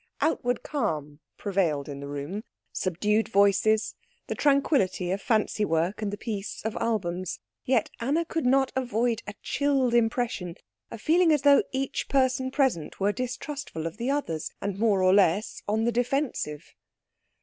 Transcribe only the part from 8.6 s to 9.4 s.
avoid a